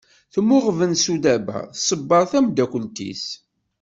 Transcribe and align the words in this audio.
Temmuɣben 0.33 0.93
Sudaba, 1.03 1.57
tṣebber 1.79 2.23
tamdakelt-is. 2.31 3.25